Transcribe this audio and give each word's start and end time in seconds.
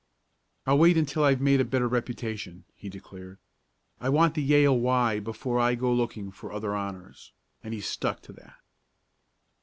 "I'll 0.65 0.79
wait 0.79 0.97
until 0.97 1.23
I've 1.23 1.39
made 1.41 1.61
a 1.61 1.63
better 1.63 1.87
reputation," 1.87 2.63
he 2.75 2.89
declared. 2.89 3.37
"I 3.99 4.09
want 4.09 4.33
the 4.33 4.41
Yale 4.41 4.75
Y 4.79 5.19
before 5.19 5.59
I 5.59 5.75
go 5.75 5.93
looking 5.93 6.31
for 6.31 6.51
other 6.51 6.73
honors;" 6.75 7.33
and 7.63 7.71
he 7.71 7.81
stuck 7.81 8.19
to 8.23 8.33
that. 8.33 8.55